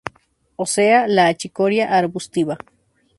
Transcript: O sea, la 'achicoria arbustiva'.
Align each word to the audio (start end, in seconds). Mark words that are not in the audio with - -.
O 0.57 0.65
sea, 0.65 1.07
la 1.07 1.27
'achicoria 1.27 1.91
arbustiva'. 1.99 2.57